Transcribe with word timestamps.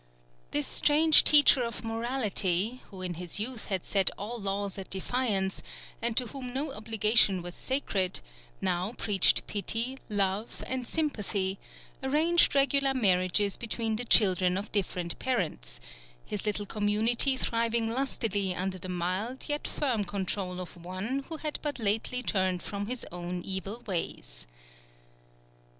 This 0.49 0.65
strange 0.65 1.23
teacher 1.23 1.61
of 1.61 1.83
morality, 1.83 2.81
who 2.89 3.03
in 3.03 3.13
his 3.21 3.39
youth 3.39 3.67
had 3.67 3.85
set 3.85 4.09
all 4.17 4.41
laws 4.41 4.79
at 4.79 4.89
defiance, 4.89 5.61
and 6.01 6.17
to 6.17 6.25
whom 6.25 6.51
no 6.55 6.73
obligation 6.73 7.43
was 7.43 7.53
sacred, 7.53 8.19
now 8.61 8.93
preached 8.93 9.45
pity, 9.45 9.99
love, 10.09 10.63
and 10.65 10.87
sympathy, 10.87 11.59
arranged 12.01 12.55
regular 12.55 12.95
marriages 12.95 13.55
between 13.57 13.95
the 13.97 14.03
children 14.03 14.57
of 14.57 14.71
different 14.71 15.19
parents, 15.19 15.79
his 16.25 16.47
little 16.47 16.65
community 16.65 17.37
thriving 17.37 17.87
lustily 17.91 18.55
under 18.55 18.79
the 18.79 18.89
mild 18.89 19.47
yet 19.47 19.67
firm 19.67 20.03
control 20.03 20.59
of 20.59 20.83
one 20.83 21.25
who 21.29 21.37
had 21.37 21.59
but 21.61 21.77
lately 21.77 22.23
turned 22.23 22.63
from 22.63 22.87
his 22.87 23.05
own 23.11 23.43
evil 23.45 23.83
ways. 23.85 24.47